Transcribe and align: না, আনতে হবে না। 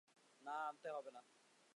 না, 0.41 0.55
আনতে 0.67 0.89
হবে 0.89 1.11
না। 1.11 1.21